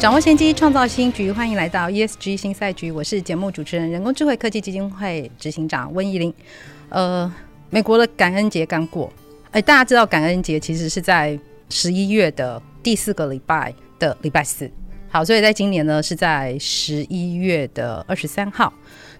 [0.00, 1.30] 掌握先机，创造新局。
[1.30, 6.32] 欢迎来到 ESG 新赛局，我是节目主持人、人工智慧科技基金会执行长温怡玲。
[6.88, 7.30] 呃，
[7.68, 9.12] 美国的感恩节刚过，
[9.50, 14.70] 哎，大家知道感恩节其实是在十一月的第四个礼拜的礼拜四。
[15.10, 18.72] 好，所以在今年呢是在十一月的二十三号。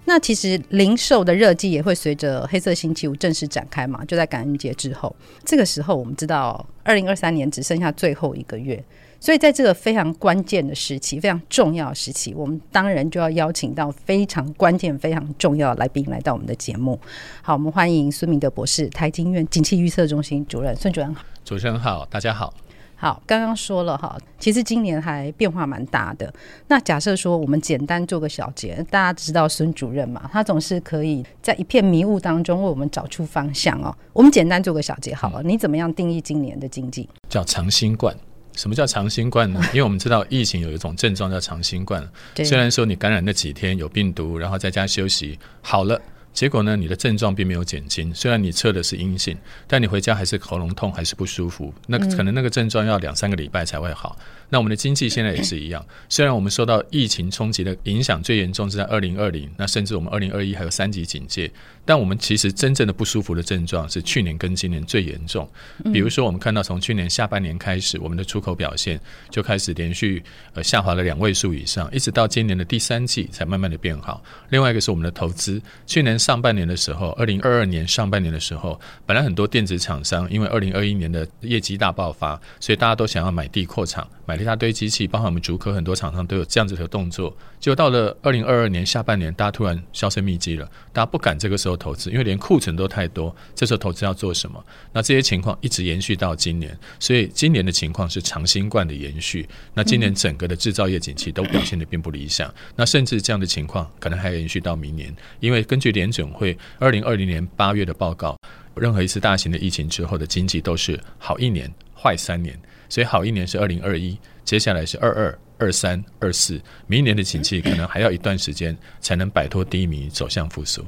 [0.06, 5.14] 那其实零售的热季也会随着黑色星期五正式展开嘛，就在感恩节之后。
[5.44, 8.82] 这个时候，我们知道二零二三年只剩下最后一个月。
[9.20, 16.98] 所以，在这个非常关键的时期，非常重要的时期，我们当然就要邀请到非常关键、非常重要的来宾来到我们的节目。
[17.42, 20.74] 好，我们欢迎孙明德博士，台经院景气预测中心主任。
[20.74, 21.22] 孙主任好。
[21.44, 22.54] 主持人好，大家好。
[22.96, 26.32] 好，刚刚说了哈，其实今年还变化蛮大的。
[26.68, 33.94] 那假设说我们简单做个小结，大家知道孙主任嘛，他总是可以在一片迷雾当中为我们找出方向哦。
[34.12, 37.06] 我们简单做个小结好了，嗯、你怎么样定义今年的经济？
[37.28, 38.14] 叫长新冠。
[38.60, 39.58] 什么叫长新冠呢？
[39.72, 42.06] 因为我们知道疫情有一种症状叫长新冠，
[42.44, 45.98] 虽然说你感染那几天有病毒，然后在家休息好了。
[46.34, 51.72] 结果呢，你的症状并没有减轻，虽然你测的是阴性，但你回家还是喉咙痛，还是不舒服。
[51.86, 54.16] 那可能那个症状要两三个礼拜才会好。
[54.50, 61.50] 那我们的经济现在也是一样，虽然我们受到疫情冲击的影响最严重是在二零二零，那甚至我们二零二一还有三级警戒，
[61.84, 65.48] 但我们其实真正的不舒服的症状是去年跟今年最严重。
[65.92, 70.22] 比如说，我们看到从去年下半年开始，我们的出口表现就开始连续
[70.54, 74.22] 呃下滑了两位数以上，一直到今年的第三季才慢慢的变好。
[74.50, 76.10] 另外一个是我们的投资，去年。
[76.20, 87.36] 上半年的时候，二零二二年上半年的时候，本来很多电子厂商因为二零二一年的业绩大爆发，所以大家都想要买地扩厂，买了一大堆机器，包括我们竹科很多厂商都有这样子的动作。
[87.58, 94.64] 结果到了二零二二年下半年，大家突然销声匿迹了，大家不敢这个时候投资，因为连库存都太多，这时候投资要做什么？
[94.92, 99.46] 那这些情况一直延续到今年，所以今年的情况是长新冠的延续。
[99.74, 108.36] 那今年整个的制造业景气都表现得并不理想，那甚至这样的情况可能还延续到明年，因为根据联准会二零二零年八月的报告，
[108.74, 112.58] 任何一次大型的疫情之后的经济都是好一年坏三年，
[112.90, 120.84] 所以好一年是二零二一，接下来是二二二三二四，明年的景气可能还要一段时间才能摆脱低迷，走向复苏。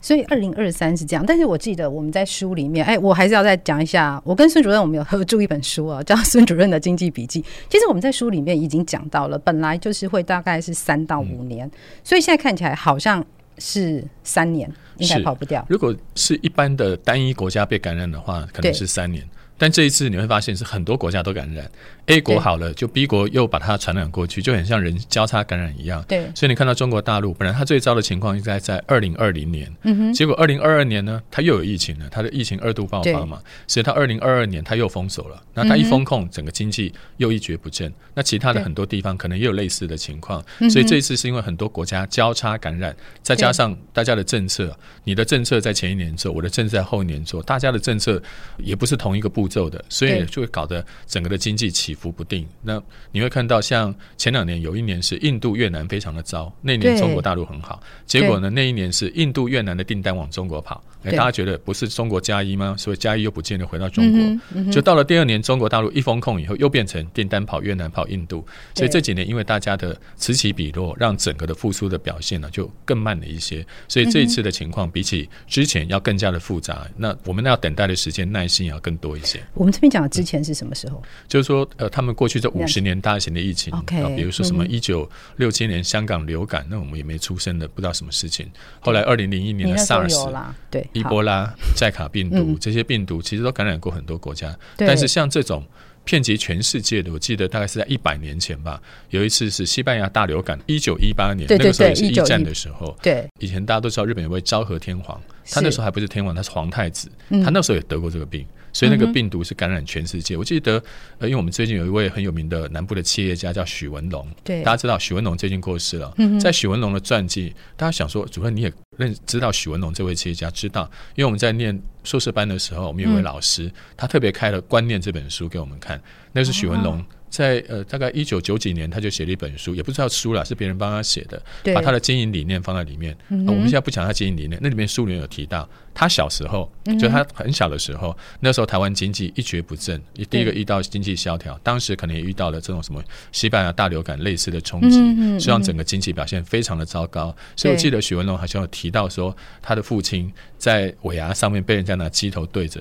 [0.00, 7.40] 所以二零二三是这样，但是我记得我们在书里面，哎，我还是要再讲一下，我跟孙主任我们有合著一本书啊，叫《孙主任的经济笔记》。
[7.68, 11.70] 其实我们在书里面已经讲到了，本来就是会大概是三到五年，嗯，
[12.02, 13.24] 所以现在看起来好像。
[13.58, 15.64] 是三年，应该跑不掉。
[15.68, 19.22] 如果是一般的单一国家被感染的话，可能是三年。
[19.62, 21.70] 但这一次你会发现是很多国家都感染
[22.06, 26.04] ，A 国好了，就 B 国又把它传染过去，就很像人交叉感染一样。
[26.08, 37.92] 对，所以你看到中国大陆，本来它最糟的情况应该在二零二零年，嗯哼，结果二零二二年呢，它又有疫情了，它的疫情二度爆发嘛，所以它二零二二年它又封锁了，那它一封控，整个经济又一蹶不振。
[38.14, 42.92] 那其他的很多地方可能也有类似的情况，所以这一次是因为很多国家交叉感染，
[43.22, 48.20] 再加上大家的政策，你的政策在前一年做，我的政策在后一年做，大家的政策
[48.58, 52.46] 也不是同一个步骤的，所以就会搞得整个的经济起伏不定。
[52.62, 62.74] 那你会看到，像前两年有一年是印度、越南非常的糟，那一年中国大陆很好，结果呢，那一年是印度、越南的订单往中国跑，哎，大家觉得不是中国加一吗？
[62.78, 73.66] 所以加一又不见得回到中国，就到了第二年，中国大陆一封控以后，又变成订单跑越南、跑印度，所以这几年因为大家的此起彼落，让整个的复苏的表现呢就更慢了一些。
[73.88, 79.41] 所以这一次的情况比起之前要更加的复杂，那我们要等待的时间耐心也要更多一些。
[79.54, 81.02] 我们这边讲的之前是什么时候？
[81.28, 83.82] 就是说，呃，他们过去这五十年大型的疫情，啊，
[84.16, 88.50] 比如说什么一九六七年香港流感，那我们也没出生的，不知道什么事情。
[88.80, 90.30] 后来二零零一年的 SARS，
[90.70, 95.64] 对，伊波拉、寨卡病毒这些病毒其实都感染过很多国家，但是像这种。
[96.04, 98.82] 遍及全世界的，我记得大概是在一百年前吧。
[99.10, 102.92] 有一次是西班牙大流感，一九一八年，那个时候也是一战的时候。
[103.00, 107.08] 对，以前大家都知道日本有位昭和天皇，他那时候还不是天皇，他是皇太子，
[107.44, 110.36] 他那时候也得过这个病，所以那个病毒是感染全世界。
[110.36, 110.82] 我记得，
[111.18, 116.14] 呃，因为我们最近有一位很有名的南部的企业家叫许文龙，对，大家知道许文龙最近过世了。
[116.40, 126.00] 在许文龙的传记，大家想说，主任你也认知道许文龙这位企业家，知道，因为我们在念硕士班的时候，我们有位老师，嗯、他特别开了《观念》这本书给我们看，
[126.32, 126.98] 那是许文龙。
[126.98, 131.42] 哦在呃，大概一九九几年，他就写了一本书，也不知道书了，是别人帮他写的，
[131.74, 133.16] 把他的经营理念放在里面。
[133.30, 136.70] 嗯、我们现在不讲他经营理念，那里面书里面有提到，他小时候，
[137.00, 139.98] 就他很小的时候，嗯、那时候台湾经济一蹶不振，
[140.28, 143.02] 第一个遇到经济萧条，当时可能也遇到了这种什么
[143.32, 147.34] 西班牙大流感类似的冲击，实际上整个经济表现非常的糟糕。
[147.56, 152.78] 所以我记得许文龙好像有提到说，他的父亲在尾牙上面被人家拿鸡头对着。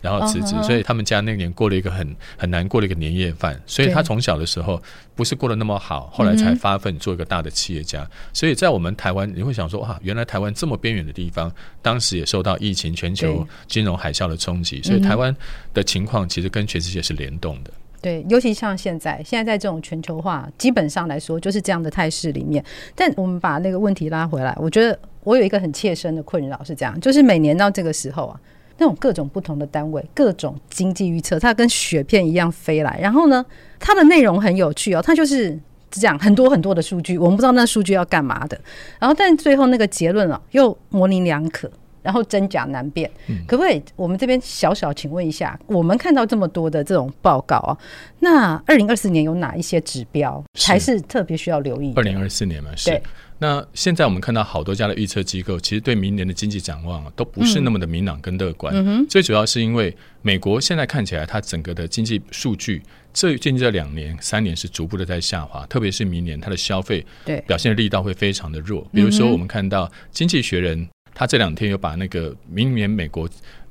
[0.00, 3.60] 然后辞职，所以他们家那年过了一个很很难过的一个年夜饭。
[3.66, 4.80] 所以他从小的时候
[5.14, 8.08] 不是过得那么好，后来才发奋做一个大的企业家。
[8.32, 11.52] 所以在我们台湾，你会想说哇，原来台湾这么边缘的地方，
[11.82, 14.82] 当时也受到疫情、全球金融海啸的冲击。
[14.82, 15.34] 所以台湾
[15.74, 17.70] 的情况其实跟全世界是联动的。
[18.02, 22.64] 对，尤其像现在，现在在这种全球化，基本上来说就是这样的态势里面。
[22.94, 28.40] 但我们把那个问题拉回来，我觉得我有一个很切身的困扰是这样，就是每年到这个时候啊。
[28.80, 32.98] 那种各种不同的单位，各种经济预测，它跟雪片一样飞来。
[32.98, 33.44] 然后呢，
[33.78, 35.56] 它的内容很有趣哦，它就是
[35.90, 38.58] 这样很多很多的数据，我们不知道那数据要干嘛的。
[38.98, 41.70] 然后，但最后那个结论啊，又模棱两可，
[42.02, 43.10] 然后真假难辨。
[43.28, 43.82] 嗯、可不可以？
[43.96, 47.76] 我们这边小小请问一下，我们看到这么多的这种报告啊，
[48.20, 51.92] 那二零二四年有哪一些指标才是特别需要留意？
[51.96, 52.98] 二零二四年嘛，是。
[53.42, 59.06] 那现在我们看到好多家的预测机构，其实对明年的经济展望啊都不是那么的明朗跟乐观。
[59.06, 62.82] 最主要是因为美国现在看起来，它整个的经济数据
[63.14, 67.04] 这近这两年、三年是逐步的在下滑，特别是明年它的消费
[67.46, 68.86] 表现力道会非常的弱。
[68.92, 70.78] 比如说，我们看到《经济学人》
[71.14, 73.26] 他这两天又把那个明年美国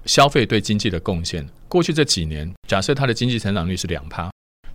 [0.06, 4.32] 消费对经济的贡献，过去这几年假设它的经济成长率是两趴，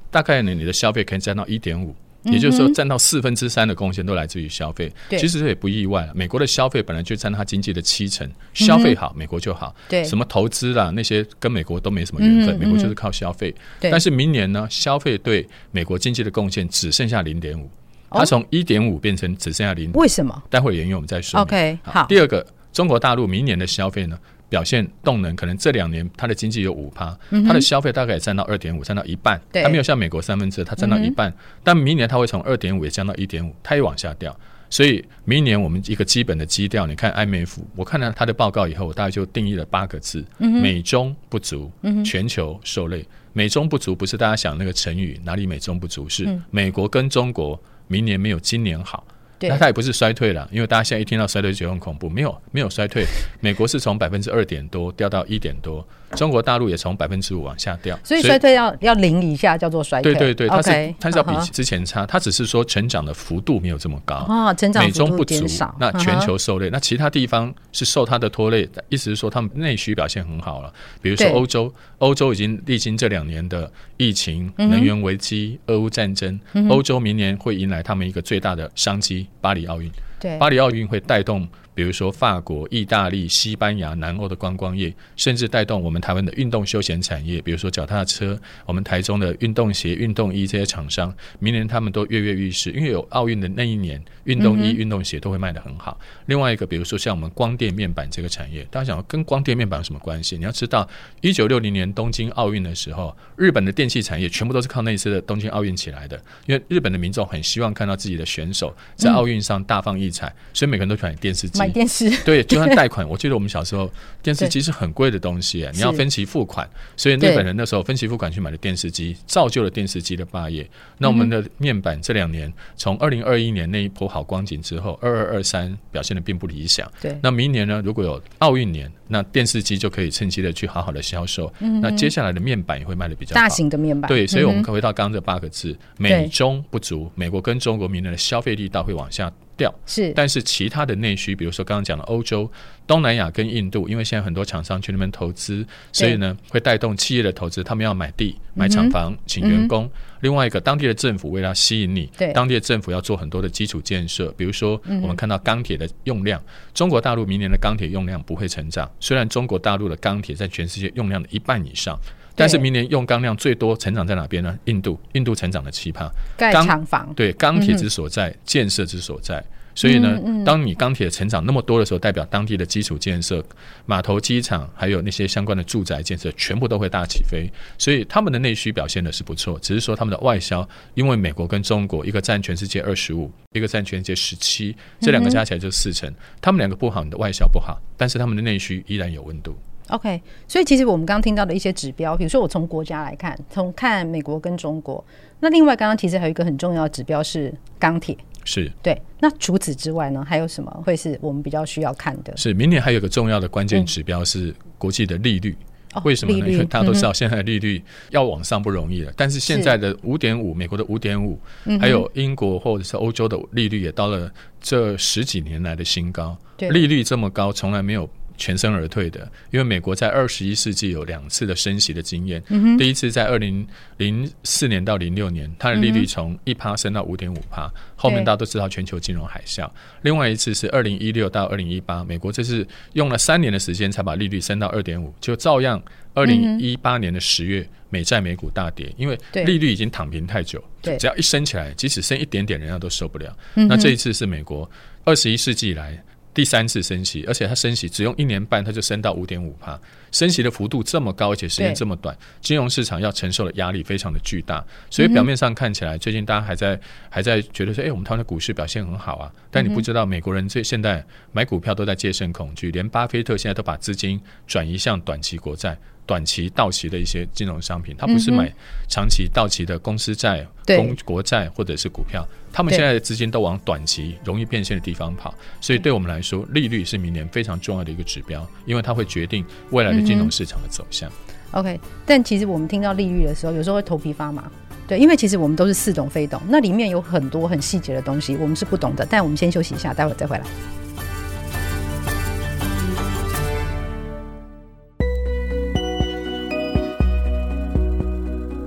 [0.09, 1.97] 大概呢你的消费可以占到一点五。
[2.25, 4.93] 也就是说，占到四分之三的贡献都来自于消费。
[5.11, 6.09] 其实这也不意外。
[6.15, 9.75] 美国的消费本来就占它经济的七成，消费好，美国就好。
[9.89, 13.55] 对，什么投资啦那些跟美国都没什么缘分，美国就是靠消费。
[13.81, 17.69] 但是明年呢，消费对美国经济的贡献只剩下零点五，
[18.11, 19.93] 它从一点五变成只剩下零。
[19.93, 20.43] 为什么？
[20.49, 21.41] 待会儿原因我们再说。
[21.41, 22.07] OK，好。
[22.07, 24.19] 第二个，中国大陆明年的消费呢？
[24.55, 29.41] 表现动能可能这两年它的经济有五趴，它的消费大概也占到二点五，占到一半。
[29.53, 31.35] 它没有像美国三分之二，它占到一半。
[31.65, 34.39] 但明年它会从二点五也降到一点五，它也往下掉。
[34.71, 41.69] 所以明年我们一个基本的基调，你看 IMF，我看了它的报告以后，我大概就定义了八个字：美中不足，
[42.05, 43.05] 全球受累。
[43.33, 49.05] 美中不足不是大家想那个成语哪里美中不足，是美国跟中国明年没有今年好。
[49.49, 53.05] 那它也不是衰退了，因为大家现在一听到衰退就觉得很恐怖，没有没有衰退，
[53.41, 55.87] 美国是从百分之二点多掉到一点多。
[56.15, 60.15] 中国大陆也从百分之五往下掉，所以衰退要要零以下叫做衰退。
[60.15, 65.47] 对对对，它是它是要比之前差，它只是说成长的幅度没有这么高啊，成长美中不足，
[65.79, 70.73] 那全球受累，那其他地方是受它的拖累，意思是说他们内需表现很好了。
[71.03, 76.39] 比如说欧洲，欧洲已经历经这两年的疫情、能源危机、俄乌战争，
[76.69, 79.91] 欧洲明年会迎来他们一个最大的商机——巴黎奥运。
[80.19, 81.47] 对，巴黎奥运会带动。
[81.75, 87.43] 比如说法国、意大利、西班牙、南欧的观光业，甚至带动我们台湾的运动休闲产业。
[87.43, 95.99] 比如说脚踏车，我们台中的运动鞋、运动衣这些厂商，明年他们都跃跃欲试，因为有奥运的那一年，运动衣、运动鞋都会卖得很好。
[96.27, 100.37] 另外一个，比如说像我们光电面板这个产业，大家想跟光电面板有什么关系？
[100.39, 100.89] 你要知道，
[101.21, 111.64] 一九六零年东京奥运的时候，日本的电器产业全部都是靠那一次的东京奥运起来的，因为日本的民众很希望看到自己的选手在奥运上大放异彩，所以每个人都喜欢买电视机。
[111.67, 113.91] 买电视 对，就算贷款，我记得我们小时候
[114.23, 120.69] 电视机是很贵的东西，你要分期付款，所以日本人那时候分期付款去买的电视机，造就了电视机的霸业。
[120.99, 126.91] 那我们的面板这两年，从二零二一年那一波好光景之后，二二二三表现的并不理想。
[127.01, 131.53] 对，那明年呢，如果有奥运年，那电视机就可以趁机的去好好的销售。
[131.81, 133.41] 那接下来的面板也会卖的比较好。
[133.41, 134.09] 大型的面板。
[134.09, 139.33] 对，所以我们可回到刚刚这八个字：美中不足，美国跟中国明年的消费力道会往下。
[139.57, 139.75] 掉。
[139.87, 142.51] 是，但是其他的内需，比如说刚刚讲的欧洲、
[142.87, 149.91] 东南亚跟印度，因为现在很多厂商去那边投资，所以呢会带动企业的投资，他们要买地、买厂房、请员工。
[150.21, 156.43] 另外一个，当地的政府为了吸引你，对，当地的政府要做很多的基础建设，比如说我们看到钢铁的用量，
[156.73, 161.99] 中国大陆明年的钢铁用量不会成长，虽然中国大陆的钢铁在全世界用量的一半以上。
[162.35, 164.59] 但是明年用钢量最多成长在哪边呢？
[164.65, 169.45] 印度，印度成长的奇葩，盖厂房，对，钢铁之所在，嗯、建设之所在。
[169.77, 173.45] 所以呢，当你钢铁成长那么多的时候，代表当地的基础建设、
[173.87, 177.51] 码头、机场，还有那些相关的住宅建设，全部都会大起飞。
[177.77, 186.09] 所以他们的内需表现的是不错，只是说他们的外销，因为美国跟中国一个占全世界二十五，一个占全世界十七，这两个加起来就四成。
[186.09, 189.59] 嗯、他们两个不好，你的外销不好，但是他们的内需依然有温度。
[189.89, 195.05] OK，所以其实我们刚刚听到的一些指标，比如说我从国家来看，从看美国跟中国，
[195.41, 198.99] 那另外刚刚其实还有一个很重要的指标是钢铁，是对。
[199.21, 202.35] 那除此之外呢，还有什么会是我们比较需要看的？
[202.35, 205.55] 是明年还有一个重要的关键指标是国际的利率，
[205.95, 206.49] 嗯、为什么呢？
[206.49, 211.39] 因为大家都知道现在的利率要往上不容易了，嗯、但是现在的五点五，美国的五点五，
[211.79, 218.09] 还有英国或者是欧洲的利率也到了这十几年来的新高，对利率这么高，从来没有。
[218.37, 222.43] 全身而退的，因为美国在二十一世纪有两次的升息的经验。
[222.49, 227.71] 嗯、第一次在二零零四年到零六年，它的利率从一趴升到五点五趴。
[227.97, 229.71] 后面大家都知道全球金融海啸。
[230.03, 243.35] 另外一次是二零一六到二零一八，美国这是用了三年的时间才把利率升到二点五，就照样二零一八年的十月，美债美股大跌，因为利率已经躺平太久，只要一升起来，即使升一点点，人家都受不了。
[243.55, 244.69] 对那这一次是美国
[245.05, 246.03] 二十一世纪以来。
[246.35, 254.63] 第三次升息，而且它升息只用一年半，它就升到五点五帕，升息的幅度这么高，而且时间这么短，金融市场要承受的压力非常的巨大。
[254.91, 259.33] 所以表面上看起来，最近大家还在还在觉得说，哎，我们台湾的股市表现很好啊。
[259.51, 265.79] 但你不知道，美国人最现在买股票都在戒慎恐惧，连巴菲特现在都把资金转移向短期国债。
[266.07, 268.53] 短期到期的一些金融商品，他不是买
[268.89, 281.11] 长期到期的公司债、公国债或者是股票，他们现在的资金都往短期容易变现的地方跑，所以对我们来说，利率是明年非常重要的一个指标，因为它会决定未来的金融市场的走向。
[281.53, 284.51] OK，但其实我们听到利率的时候，有时候会头皮发麻，
[284.87, 289.07] 对，因为其实我们都是似懂非懂，那里面有很多很细节的东西，我们是不懂的。
[289.09, 290.45] 但我们先休息一下，待会儿再回来。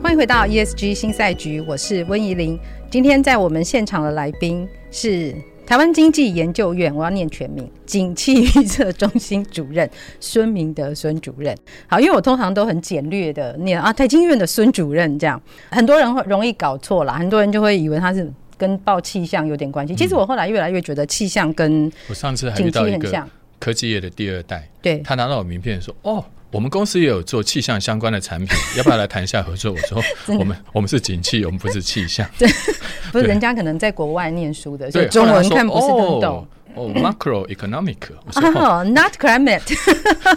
[0.08, 2.58] 欢迎回到 ESG 新赛局，我是温怡玲。
[2.90, 5.36] 今天在我们现场的来宾是
[5.66, 9.88] 台湾经济研究院，我要念全名，景气预测中心主任
[10.22, 11.54] 孙明德孙主任。
[11.88, 15.40] 好，因为我通常都很简略的念啊，台经院的孙主任这样，
[15.72, 19.94] 很多人会容易搞错啦，很多人就会以为他是跟报气象有点关系。
[19.94, 23.28] 其实我后来越来越觉得气象跟我上次还遇到一个
[23.60, 26.24] 科技业的第二代，对，他拿到我名片说哦。
[26.50, 29.74] 我们公司也有做气象相关的产品，要不要来谈一下合作？
[29.74, 30.02] 我说
[30.40, 32.28] 我们我们是景气，我们不是气象。
[32.40, 32.48] 对，
[33.12, 36.48] 不是人家可能在国外念书的，所以中文看不是很懂。
[36.76, 37.98] 哦，macroeconomic，
[38.36, 39.62] 哦，not climate。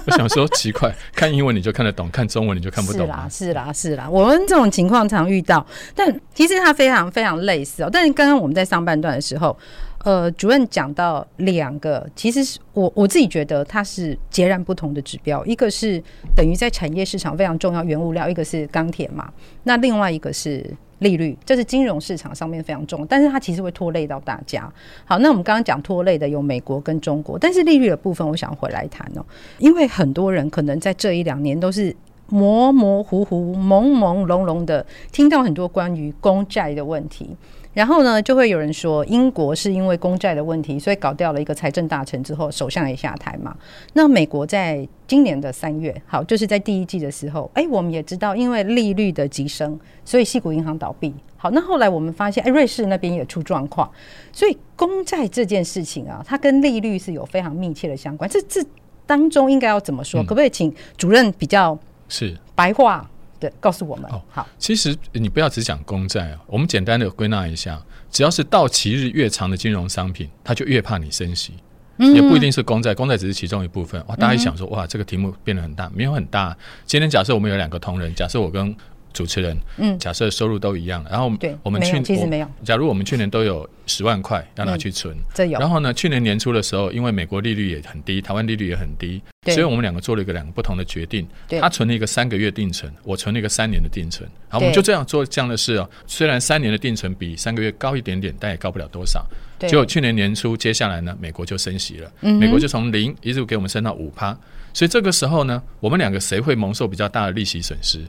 [0.06, 3.02] 我想说奇怪，看英文你就看得懂，看中文你就看不懂。
[3.02, 5.64] 是啦，是啦，是啦，我们这种情况常遇到，
[5.94, 7.90] 但其实它非常非常类似哦。
[7.92, 9.56] 但是刚刚我们在上半段的时候。
[10.02, 16.02] 呃，主任讲到两个，其实是我我自己觉得它是截然不同的指标，一个是
[16.34, 19.30] 等于在产业市场非常重要原物料，一个是钢铁嘛，
[19.64, 20.64] 那另外一个是
[21.00, 24.72] 利率，这是金融市场上面非常重要，但是它其实会拖累到大家。
[25.04, 29.24] 好，那我们刚刚讲拖累的有美国跟中国，但是利率的部分，我想回来谈哦，
[29.58, 31.94] 因为很多人可能在这一两年都是
[32.28, 37.36] 模模糊糊、朦朦胧胧的听到很多关于公债的问题。
[37.72, 43.56] 然后呢，就会有人说，英国是因为公债的问题，所以搞掉了一个财政大臣之后，首相也下台嘛。
[43.92, 51.14] 那美国在今年的三月，好，就是在第一季的时候，哎，我们也知道，因为利率的急升，所以系股银行倒闭。
[51.36, 53.88] 好，那后来我们发现，哎，瑞士那边也出状况，
[54.32, 58.28] 所以公债这件事情啊，它跟利率是有非常密切的相关。
[58.28, 58.60] 这这
[59.06, 60.20] 当中应该要怎么说？
[60.20, 63.08] 嗯、可不可以请主任比较是白话？
[63.40, 64.08] 对，告诉我们。
[64.12, 64.46] 哦，好。
[64.58, 71.54] 其实你不要只讲公债啊，我们简单的归纳一下，只要是到期日越长的金融商品，它就越怕你升息。
[71.96, 74.02] 嗯，也不一定是公债，公债只是其中一部分。
[74.06, 76.56] 哇，大家一想说，哇，这个题目变得很大，没有很大。
[76.86, 78.74] 今天假设我们有两个同仁，假设我跟
[79.12, 81.24] 主持人，嗯，假设收入都一样，然后
[81.62, 82.48] 我们去，其实没有。
[82.64, 85.58] 假如我们去年都有十万块要拿去存，这有。
[85.58, 91.26] 然后呢，去年年初的时候，因为美国利率也很低，台湾利率也很低，所以我们两个做了一个两个不同的决定。
[91.60, 94.28] 他存了一个三个月定存，我存了一个三年的定存。
[94.48, 95.88] 好，我们就这样做这样的事哦。
[96.06, 99.26] 虽然三年的定存比三个月高一点点，但也高不了多少。
[99.58, 104.36] 结果去年年初，接下来呢，美国就升息了，美国就从零一直给我们升到五趴。
[104.72, 108.00] 所以这个时候呢，我们两个谁会蒙受比较大的利息损失？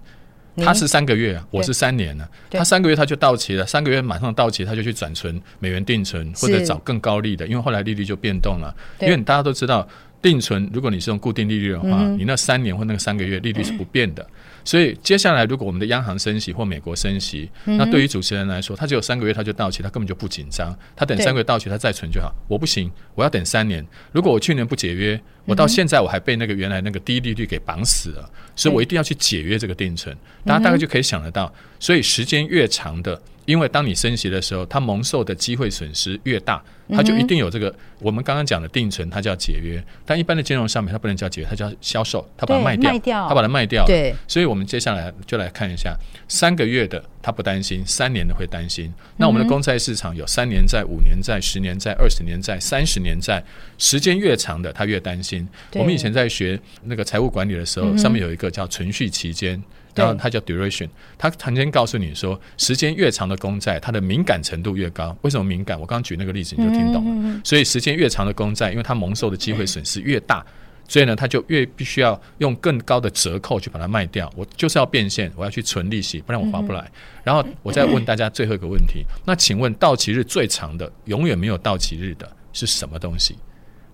[0.58, 2.30] 他是三个月啊，我是三年了。
[2.50, 8.76] 他三个月他就到期了，三个月马上到期，他就去转存美元定存，或者找更高利的，因为后来利率就变动了。
[9.00, 9.88] 因为大家都知道，
[10.22, 14.26] 定存，如果你是用固定利率的话，嗯、你那三年或那个三个月利率是不变的。
[14.64, 22.34] 所以接下来，如果我们的央行升息或美国升息，嗯、那对于主持人来说，他只有三个月他就到期，他根本就不紧张，他等三个月到期他再存就好。
[22.48, 23.86] 我不行，我要等三年。
[24.12, 30.16] 如果我去年不解约，我到现在我还被那个原来那个低利率给绑死了，所以我一定要去解约这个定存。
[30.46, 33.22] 大家大概就可以想得到，所以时间越长的。
[33.46, 37.70] 因为当你升息的时候，它蒙受的机会损失越大，它就一定有这个。
[37.70, 43.86] 嗯、我们刚刚讲的定存，它叫解约；但一般的金融商品，它不能叫解约，它叫销售，它把它卖掉，卖掉它把它卖掉。
[43.86, 45.96] 对，所以我们接下来就来看一下
[46.28, 48.94] 三个月的，它不担心；三年的会担心。
[49.18, 53.44] 那我们的公债市场有三年债、五年债、十年债、二十年债、三十年债，
[53.78, 55.48] 时间越长的，它越担心。
[55.74, 59.62] 我们以前在学那个财务管理的时候，上面有一个叫存续期间。
[59.96, 65.16] 然后它叫 duration，它曾经告诉你说，时间越长的公债，它的敏感程度越高。
[65.22, 65.80] 为什么敏感？
[65.80, 67.42] 我刚刚举那个例子你就听懂了。
[67.44, 70.46] 所以时间越长的公债，因为它蒙受的机会损失越大，
[70.88, 74.32] 所以呢，它就越必须要用更高的折扣去把它卖掉。
[74.36, 76.90] 我就是要变现，我要去存利息，不然我划不来。
[77.24, 83.36] 然后我再问大家最后一个问题：那请问到期日最长的，永远没有到期日的是什么东西？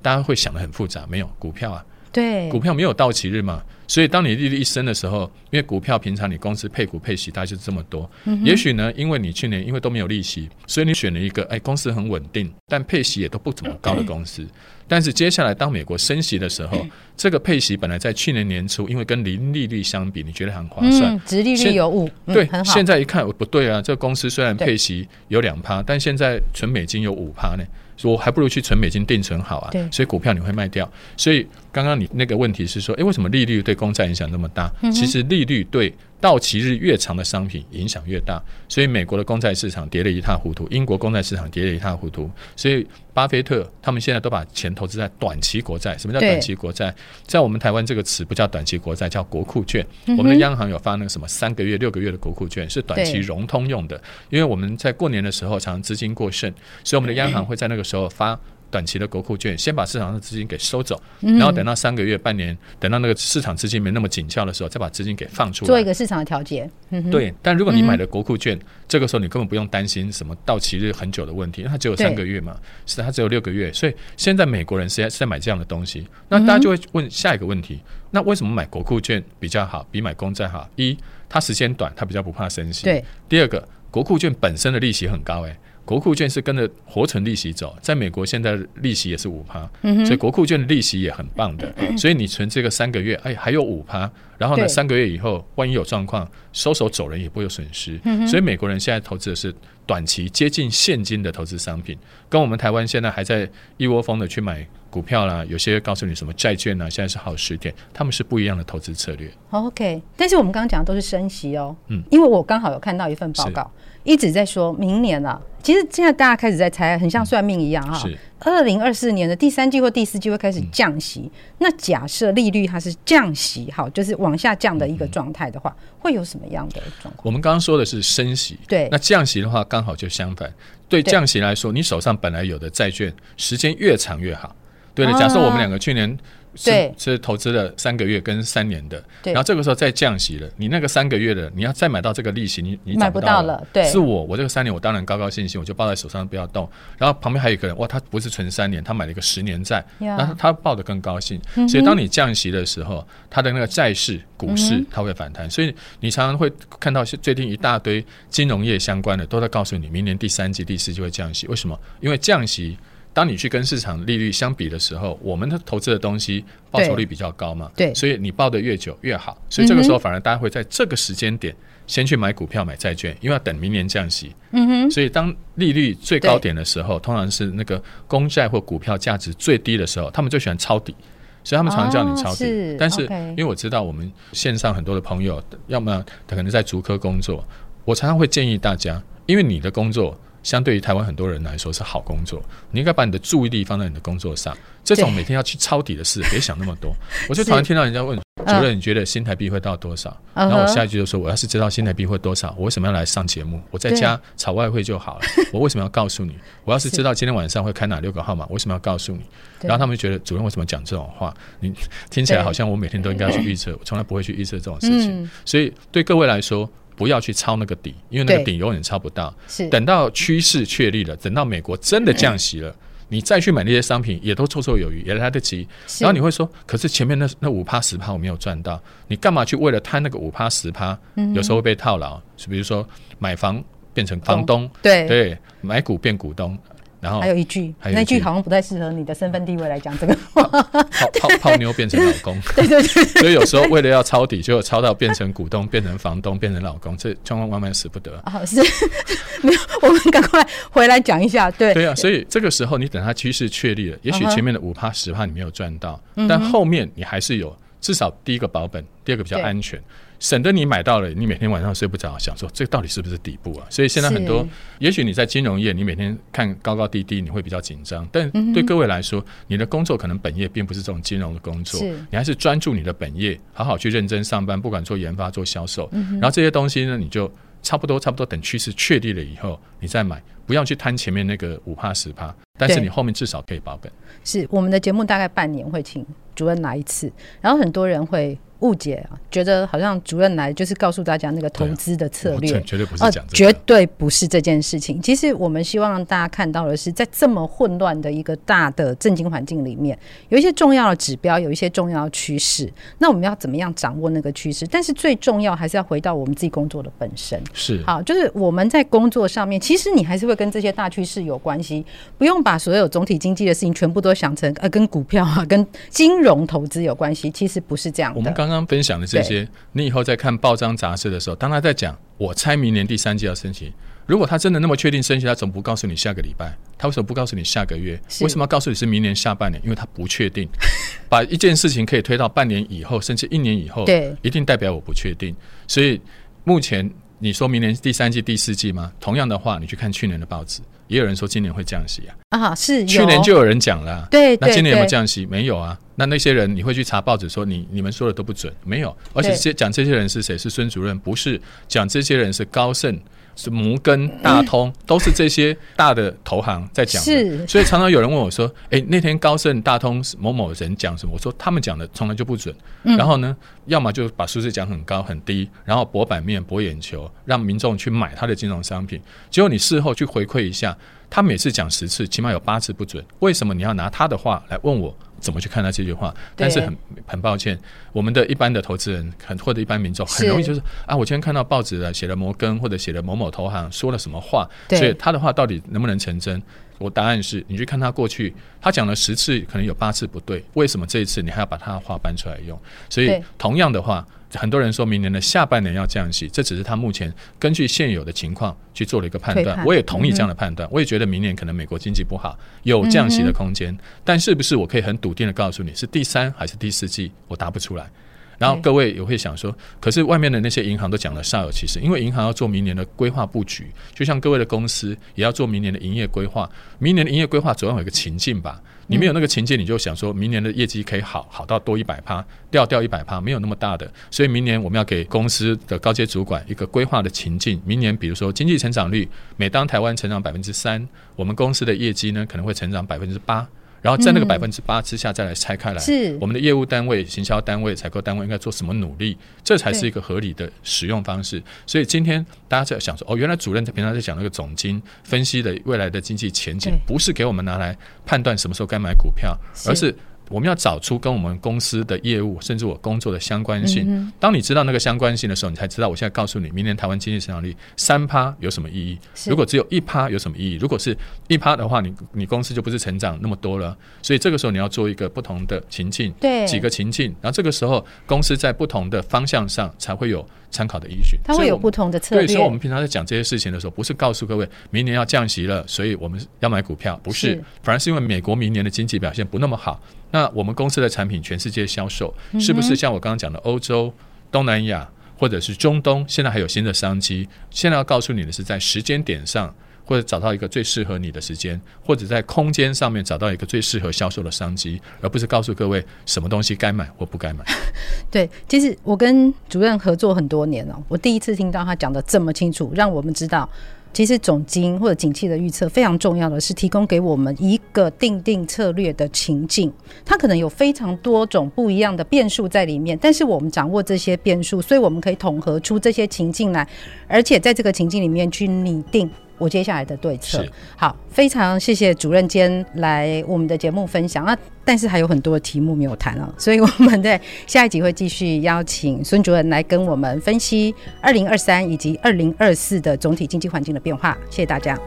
[0.01, 1.83] 大家会想的很复杂，没有股票啊？
[2.11, 3.61] 对，股票没有到期日嘛？
[3.89, 14.41] 所以，当你利率一升的时候，因为股票平常你公司配股配息大概就是这么多，嗯、也许呢，因为你去年因为都没有利息，所以你选了一个哎公司很稳定，但配息也都不怎么高的公司。
[14.41, 14.49] 嗯、
[14.89, 27.63] 但是接下来当美国升息的时候，嗯、这个配息本来在去年年初，因为跟零利率相比，你觉得很划算，嗯、殖利率有五，嗯、对，现在一看不对啊，这个公司虽然配息有两趴，但现在存美金有五趴呢。
[27.95, 30.87] 说我还不如去存美金定存好啊，所以股票你会卖掉。
[31.15, 31.43] 所以
[31.77, 34.67] 刚刚你那个问题是说，诶，为什么利率对公债影响那么大？
[34.81, 38.41] 嗯、其实利率对到期日越长的商品影响越大。
[38.67, 42.27] 所以美国的公债市场跌得一塌糊涂，英国公债市场跌得一塌糊涂。
[42.55, 45.95] 所以巴菲特他们现在都把钱投资在短期国债。
[45.99, 46.91] 什么叫短期国债？
[47.27, 49.85] 在我们台湾这个词不叫短期国债，叫国库券。
[50.07, 54.01] 嗯、我们的央行有发那个什么三个月、六个月的国库券，是短期融通用的。
[54.31, 56.51] 因为我们在过年的时候常常资金过剩，
[56.83, 58.39] 所以我们的央行会在那个时候发。
[58.69, 66.69] 短期的国库券，先把市场上的资金给收走，然后等到三个月、半年，等到那个市场资金没那么紧俏的时候，再把资金给放出来，做一个市场的调节。
[67.11, 68.57] 对，但如果你买的国库券，
[68.87, 76.07] 这个时候你根本不用担心什么到期日很久的问题，因为它只有三个月嘛，是它只有六个月，所以现在美国人是在是在买这样的东西。
[76.29, 77.79] 那大家就会问下一个问题：
[78.11, 80.69] 那为什么买国库券比较好，比买公债好？
[80.75, 80.97] 一，
[81.29, 82.83] 它时间短，它比较不怕升息。
[82.83, 83.03] 对。
[83.27, 85.57] 第二个，国库券本身的利息很高，哎。
[85.87, 91.73] 国库券是跟着活存利息走，在美国现在利息也是五趴，嗯、所以国库券的利息也很棒的。
[91.97, 97.97] 所以你存这个三个月，哎，还有五趴，然后呢，三个月以后万一有状况，收手走人也不会有损失。
[98.03, 109.31] 嗯、所以美国人现在投资的是短期接近现金的投资商品，跟我们台湾现在还在一窝蜂的去买股票啦，有些告诉你什么债券啊，现在是好时点，他们是不一样的投资策略。
[109.51, 113.69] OK，但是我们刚刚讲的都是升息哦，嗯，因为我刚好有看到一份报告。
[114.03, 117.99] 一直在说明年啊，其实现在大家开始在猜，很像算命一样哈。
[117.99, 118.17] 是。
[118.39, 127.21] 二零二四年的第三季或第四季会开始降息，嗯、那假设利率它是降息，好，就是往下降的一个状态的话，嗯、会有什么样的状况？
[127.23, 128.87] 我们刚刚说的是升息，对。
[128.89, 130.51] 那降息的话，刚好就相反。
[130.87, 134.55] 对降息来说，你手上本来有的债券，时间越长越好。
[134.97, 136.17] 对的，假设我们两个去年。
[136.59, 143.63] 是是投资了三个月跟三年的，然后这个时候再降息了，你那个三个月的，你要再买到这个利息，你你买不到了。
[143.71, 146.67] 对，是我，我这个三年我当然高高兴兴，我就抱在手上不要动。
[146.97, 151.39] 然后旁边还有一个人，哇，他不是存三年，他买了一个十年债，那他抱得更高兴。
[151.69, 155.47] 所以当你降息的时候，他的那个债市、股市它会反弹。
[155.47, 161.45] 所以你常常会看到最近一大堆金融业相关的都在告诉你，明年第三季、第四季会降息。
[161.45, 161.79] 为什么？
[161.99, 162.75] 因为降息。
[163.17, 167.71] 当你去跟市场利率相比的时候，我们的投资的东西报酬率比较高嘛？
[167.75, 169.35] 对，所以你报的越久越好。
[169.49, 171.51] 所以这个时候反而大家会在这个时间点
[171.87, 174.35] 先去买股票、买债券，因为要等明年降息。
[174.51, 174.91] 嗯哼。
[174.91, 180.95] 所以当利率最高点的时候，通常是那个公债或股票价值最低的时候，他们就喜欢抄底，
[181.43, 182.77] 所以他们常常叫你抄底。
[182.77, 183.01] 但是
[183.31, 187.43] 因为我知道我们线上很多的朋友，要么他可能在竹科工作，
[187.83, 190.15] 我常常会建议大家，因为你的工作。
[190.47, 194.57] 相对于台湾很多人来说是好工作，你应该把你的注意力放在你的工作上。
[194.81, 196.95] 这种每天要去抄底的事，别想那么多。
[197.27, 200.15] 我就突然听到人家问主任，你觉得新台币会到多少？
[200.33, 203.61] 然后我下一句就说，我要是知道新台币会多少，我为什么要来上节目？
[203.71, 205.25] 我在家炒外汇就好了。
[205.51, 206.33] 我为什么要告诉你？
[206.63, 209.23] 我要是知道今天晚上会开哪六个号码，为什么要告诉你？
[209.63, 211.35] 然后他们就觉得主任为什么讲这种话？
[211.59, 211.73] 你
[212.09, 215.29] 听起来好像我每天都应该去预测，我从来不会去预测这种事情。
[215.43, 216.71] 所以对各位来说。
[216.97, 219.33] 不要去抄那个底，因为那个底永远抄不到。
[219.47, 222.75] 是等到趋势确立了，等到美国真的降息了，
[223.07, 225.67] 你再去买那些商品也都绰绰有余，也来得及。
[225.99, 230.97] 然后你会说，可是前面那那五趴十趴我没有赚到，你干嘛去为了贪那个五趴十趴？
[231.35, 232.85] 有时候会被套牢，是比如说
[233.19, 236.57] 买房变成房东，对对，买股变股东。
[236.99, 240.43] 然后还有一句，那句好像不太适合你的身份地位来讲这个话。
[240.43, 243.03] 泡泡 泡妞变成老公，对对对。
[243.21, 248.17] 所以有时候为了要抄底，就抄到变成股东，变成房东，变成老公，这千万万万使不得。
[248.25, 248.61] 啊，是
[249.43, 251.51] 没有，我们赶快回来讲一下。
[251.51, 259.79] 对对啊，所以这个时候你等它趋势确立了，也许前面的五趴十趴你没有赚到，但后面你还是有，至少第一个保本，第二个比较安全。
[260.19, 263.67] 省得你买到了，你每天晚上睡不着，想说这到底是不是底部啊？
[263.69, 264.45] 所以现在很多，
[264.79, 268.07] 也许你在金融业，你每天看高高低低，你会比较紧张。
[268.11, 275.89] 但对各位来说，你的工作可能本业并不是这种金融的工作，你还是专注你的本业，好好去认真上班，不管做研发、做销售。
[275.91, 283.91] 然后这些东西呢，你就差不多差不多等趋势确立了以后，你再买，不要去贪前面那个五趴十趴，但是你后面至少可以保本。
[284.23, 288.37] 是我们的节目大概半年会请主任来一次，然后很多人会。
[288.59, 295.01] 误解啊，觉得好像主任来就是告诉大家那个投资的策略，绝对不是讲这个，绝对不是这件事情。
[295.01, 299.97] 其实我们希望让大家看到的是，在这么混乱的一个大的政经环境里面，
[300.29, 302.71] 有一些重要的指标，有一些重要的趋势。
[302.97, 304.65] 那我们要怎么样掌握那个趋势？
[304.67, 307.41] 但是最重要还是要回到我们自己工作的本身。
[307.53, 311.85] 是好，就是我们在工作上面，其实你还是会跟这些大趋势有关系，
[312.17, 317.29] 不用把所有总体经济的事情全部都想成呃跟股票啊、跟金融投资有关系。
[317.31, 318.17] 其实不是这样的。
[318.17, 319.47] 我们刚刚刚分享的这些。
[319.73, 323.73] 你以后在看报章杂志的时候，当他在讲我猜明年第三季要升息，
[324.05, 326.57] 如果他真的那么确定升息，他怎么不告诉你下个礼拜？
[326.77, 327.99] 他为什么不告诉你下个月？
[328.21, 329.61] 为什么要告诉你是明年下半年？
[329.63, 330.47] 因为他不确定，
[331.09, 335.35] 把一件事情可以推到半年以后，甚至一年以后，对，一定代表我不确定。
[335.67, 335.99] 所以
[336.43, 338.91] 目前你说明年第三季、第四季吗？
[338.99, 340.61] 同样的话，你去看去年的报纸。
[340.87, 342.15] 也有人说今年会降息啊！
[342.29, 345.25] 啊，是去年就有人讲了、啊，对，那今年有没有降息？
[345.25, 345.77] 没有啊。
[345.95, 348.95] 那那些人你会去查报纸说你你们说的都不准，没有。
[349.13, 350.37] 而且这讲这些人是谁？
[350.37, 350.97] 是孙主任？
[350.97, 352.97] 不是，讲这些人是高盛。
[353.37, 368.99] 是摩根大通，都是这些大的投行在讲的，是，所以常常有人问我说：“哎，那天高盛、大通某某人讲什么？”我说：“他们讲的从来就不准。”然后呢，要么就把数字讲很高很低，然后博版面、博眼球，让民众去买他的金融商品。
[369.29, 370.75] 结果你事后去回馈一下，
[371.09, 373.05] 他每次讲十次，起码有八次不准。
[373.19, 374.97] 为什么你要拿他的话来问我？
[375.19, 376.13] 怎么去看他这句话？
[376.35, 377.57] 但是很很抱歉，
[377.91, 386.41] 我们的一般的投资人，很或者一般民众，很容易就是啊，我今天看到报纸了，写了摩根或者写了某某投行说了什么话，所以他的话到底能不能成真？
[386.77, 392.59] 我答案是，你去看他过去，他讲了十次，可能有八次不对，为什么这一次你还要把他的话搬出来用？
[392.89, 394.05] 所以同样的话。
[394.33, 399.63] 很多人说明年的下半年要降息，这只是他目前根据现有的情况去做了一个判断。
[399.65, 403.77] 我也同意这样的判断，我也觉得明年可能美国经济不好，有降息的空间。
[404.03, 407.11] 但是不是我可以很笃定的告诉你是第三还是第四季？
[407.27, 407.89] 我答不出来。
[408.37, 416.47] 然后各位也会想说，可是外面的那些银行都讲了煞有其事，因为银行要做明年的规划布局，就像各位的公司也要做明年的营业规划。
[416.77, 418.61] 明年的营业规划总要有一个情境吧？
[418.87, 423.91] 你没有那个情境，你就想说明年的业绩可以好好到多一百趴，掉掉一百趴，没有那么大的。
[424.09, 427.61] 所以明年我们要给公司的高阶主管一个规划的情境。
[427.65, 433.47] 明年比如说经济成长率，每当台湾成长百分之三，我们公司的业绩呢可能会成长百分之八。
[433.81, 441.41] 然后在那个百分之八之下再来拆开来，是我们的业务单位、行销单位、采购单位应该做什么努力，这才是一个合理的使用方式。
[441.65, 449.95] 所以今天大家在想说，哦，原来主任在平常在讲那个总经分析的未来的经济前景，不是给我们拿来判断什么时候该买股票，而是。
[450.29, 454.11] 我们要找出跟我们公司的业务，甚至我工作的相关性。
[454.19, 458.97] 当你知道那个相关性的时候，你才知道我现在告诉你，明年台湾经济成长率三趴有什么意义？
[459.27, 460.55] 如果只有一趴有什么意义？
[460.55, 463.75] 如果是一趴的话，你你公司就不是成长那么多了。
[464.01, 471.17] 所以这个时候你要做一个不同的情境，对，几个情境，然后这个时候公司在不同的方向上才会有参考的依据。
[471.23, 472.25] 它会有不同的策略。
[472.25, 479.81] 对，所以我们平常在讲这些事情的时候，不是告诉各位明年要降息了，所以我们要买股票，不是，反而是因为美国明年的经济表现不那么好。
[480.09, 483.93] 那我们公司的产品全世界销售，是不是像我刚刚讲的欧洲、
[484.31, 487.27] 东南亚或者是中东，现在还有新的商机？
[487.49, 489.53] 现在要告诉你的是，在时间点上，
[489.83, 497.43] 或者找到一个最适合你的时间，或者在空间上面找到一个最适合销售的商机，而不是告诉各位什么东西该买或不该买。
[498.11, 503.49] 对，其实我跟主任合作很多年了，我第一次听到他讲的这么清楚，让我们知道。
[503.97, 509.73] 其实总经或者景气的预测非常重要的是提供给我们一个定定策略的情境，
[510.05, 516.67] 它可能有非常多种不一样的变数在里面，但是我们掌握这些变数，所以我们可以统合出这些情境来，
[517.07, 520.45] 而且在这个情境里面去拟定我接下来的对策。
[520.75, 524.25] 好，非常谢谢主任今天来我们的节目分享。
[524.25, 534.17] 那但是还有很多的题目没有谈啊，所以我们在下一集会继续邀请孙主任来跟我们分析二零二三以及二零二四的总体经济环境的变化。
[534.29, 534.77] 谢谢大家。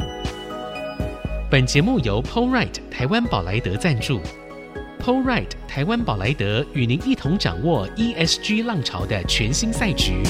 [1.50, 4.20] 本节目由 PowerRight 台湾宝莱德赞助
[5.02, 10.22] ，PowerRight 台湾宝莱德与您一同掌握 ESG 浪潮的全新赛局。